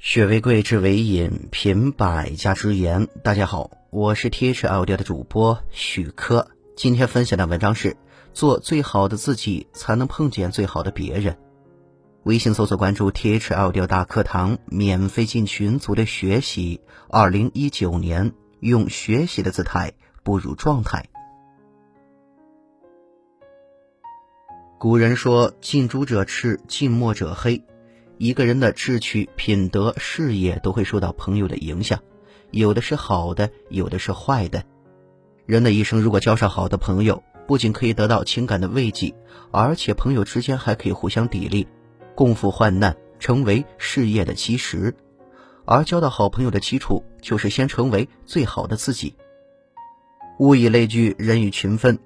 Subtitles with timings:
[0.00, 3.06] 学为贵，志为引，品百家之言。
[3.22, 6.48] 大家好，我是 T H L 的主播许科。
[6.74, 7.94] 今天分享的文章是：
[8.32, 11.36] 做最好的自己，才能碰见最好的别人。
[12.22, 16.80] 微信搜索关注 T H L 大课堂，免费进群组队学习。
[17.10, 19.92] 二零一九年，用学习的姿态
[20.22, 21.04] 步入状态。
[24.78, 27.62] 古人说：“近朱者赤，近墨者黑。”
[28.20, 31.98] 一个人的志趣、品德、事业都会受到朋友的影响，
[32.50, 34.62] 有的是好的，有的是坏的。
[35.46, 39.14] 人的一生如果交上好的朋友，不仅可以得到情感的慰藉，
[39.50, 41.66] 而且朋友之间还可以互相砥砺，
[42.14, 44.94] 共赴患难，成为事业的基石。
[45.64, 49.14] 而交到好朋友的基础，就是先成为最好的自己。
[50.40, 51.98] 物以类聚，人以群分。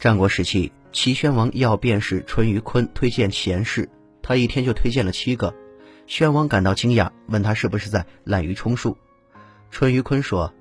[0.00, 3.88] 战国时期，齐宣王要便是淳于髡推荐贤士。
[4.28, 5.54] 他一天就推荐了七个，
[6.06, 8.94] 宣王感到惊讶，问他是不是在滥竽充数。
[9.70, 10.52] 淳于髡说：“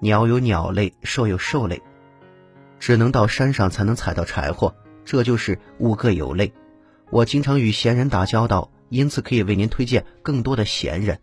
[0.00, 1.80] 鸟有鸟类，兽有兽类，
[2.78, 6.52] 只能到山上才能采到柴火，这就是物各有类。
[7.08, 11.18] 我经常与贤人打交道，因此可以为您推荐更多的贤人。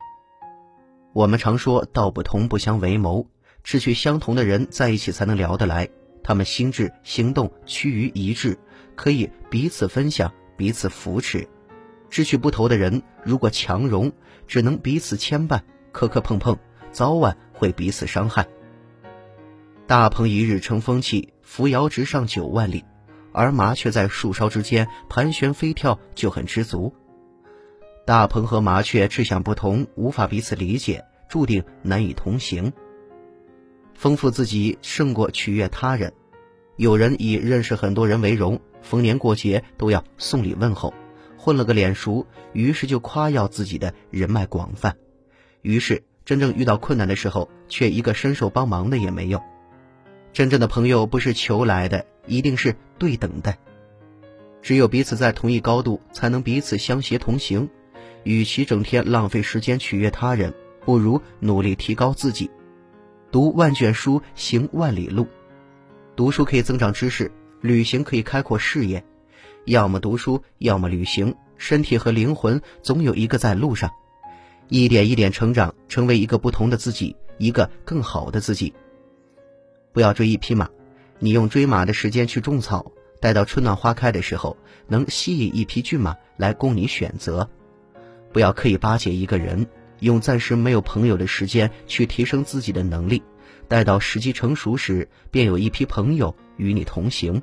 [1.13, 3.27] 我们常说道不同不相为谋，
[3.63, 5.87] 志趣相同的人在一起才能聊得来，
[6.23, 8.57] 他们心智行动趋于一致，
[8.95, 11.47] 可以彼此分享，彼此扶持。”
[12.13, 14.11] 志趣不投的人，如果强融，
[14.45, 15.61] 只能彼此牵绊，
[15.91, 16.55] 磕磕碰碰，
[16.91, 18.45] 早晚会彼此伤害。
[19.87, 22.85] 大鹏一日乘风起，扶摇直上九万里，
[23.31, 26.93] 而麻雀在树梢之间盘旋飞跳就很知足。
[28.05, 32.71] 大鹏和麻雀志向不同，无法彼此理解，注定难以同行。
[33.95, 36.13] 丰富自己胜过取悦他人。
[36.75, 40.93] 有人以认识很多人为荣，逢年过节都要送礼问候。
[41.43, 44.95] 混了个脸熟，于是就夸耀自己的人脉广泛，
[45.61, 49.41] 于是真正遇到困难的时候，却一个伸手帮忙的也没有。
[50.31, 53.57] 真正的朋友不是求来的，一定是对等的。
[54.61, 57.69] 只有彼此在同一高度，才能彼此相携同行。
[58.23, 60.53] 与其整天浪费时间取悦他人，
[60.85, 62.49] 不如努力提高自己。
[63.33, 65.27] 读万卷书，行万里路。
[66.15, 69.03] 读书可以增长知识，旅行可以开阔视野。
[69.65, 73.89] 要么读书，要么旅行，身体和灵魂总有一个在路上，
[74.67, 78.73] 一点一点成长，成为一个不同的自己，一个更好的自己。
[79.93, 80.69] 不要追一匹马，
[81.19, 82.91] 你用追马的时间去种草，
[83.21, 84.57] 待到春暖花开的时候，
[84.87, 87.49] 能吸引一匹骏马来供你选择。
[88.33, 89.65] 不要刻意巴结一个人，
[89.99, 93.23] 用暂时没有朋友的时间去提升自己的能力，
[93.69, 97.41] 待到时机成熟时，便有一批朋友与你同行。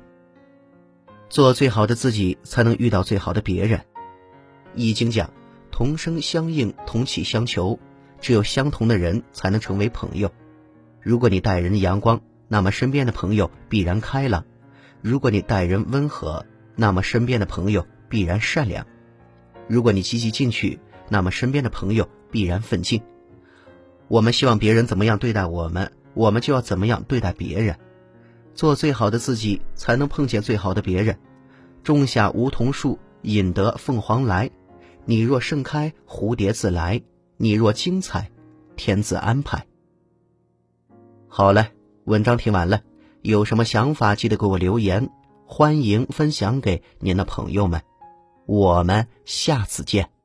[1.31, 3.79] 做最好的自己，才能遇到最好的别人。
[4.75, 5.31] 易经讲，
[5.71, 7.79] 同声相应，同气相求，
[8.19, 10.29] 只有相同的人才能成为朋友。
[10.99, 12.19] 如果你待人阳光，
[12.49, 14.43] 那么身边的朋友必然开朗；
[15.01, 18.83] 如果你待人温和，那么身边的朋友必然善良；
[19.69, 23.01] 如果你积极进取，那么身边的朋友必然奋进。
[24.09, 27.77] 我们希望别人怎么样对待我们，我们就要怎么样对待别人。
[28.53, 31.17] 做最好的自己，才能碰见最好的别人。
[31.83, 34.49] 种下梧桐树，引得凤凰来。
[35.05, 37.01] 你若盛开，蝴蝶自来；
[37.37, 38.29] 你若精彩，
[38.75, 39.65] 天自安排。
[41.27, 41.69] 好了，
[42.05, 42.81] 文章听完了，
[43.21, 45.09] 有什么想法记得给我留言，
[45.45, 47.81] 欢迎分享给您的朋友们。
[48.45, 50.20] 我们下次见。